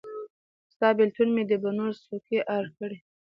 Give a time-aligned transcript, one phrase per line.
[0.73, 2.97] ستا بیلتون مې د بڼو څوکي ارې کړې